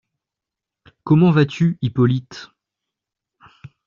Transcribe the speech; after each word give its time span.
comment 1.03 1.29
vas-tu, 1.31 1.77
Hippolyte? 1.83 2.49